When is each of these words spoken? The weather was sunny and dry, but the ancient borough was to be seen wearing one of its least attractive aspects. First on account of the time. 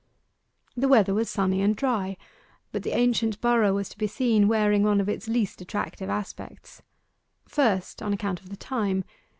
The 0.75 0.87
weather 0.87 1.13
was 1.13 1.29
sunny 1.29 1.61
and 1.61 1.75
dry, 1.75 2.17
but 2.71 2.81
the 2.81 2.97
ancient 2.97 3.39
borough 3.39 3.75
was 3.75 3.87
to 3.89 3.97
be 3.99 4.07
seen 4.07 4.47
wearing 4.47 4.81
one 4.81 4.99
of 4.99 5.07
its 5.07 5.27
least 5.27 5.61
attractive 5.61 6.09
aspects. 6.09 6.81
First 7.47 8.01
on 8.01 8.11
account 8.11 8.39
of 8.39 8.49
the 8.49 8.57
time. 8.57 9.03